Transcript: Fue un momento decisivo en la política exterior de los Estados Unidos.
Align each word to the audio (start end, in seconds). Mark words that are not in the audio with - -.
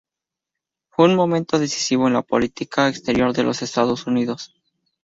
Fue 0.89 1.05
un 1.05 1.13
momento 1.13 1.59
decisivo 1.59 2.07
en 2.07 2.13
la 2.13 2.23
política 2.23 2.89
exterior 2.89 3.33
de 3.33 3.43
los 3.43 3.61
Estados 3.61 4.07
Unidos. 4.07 4.51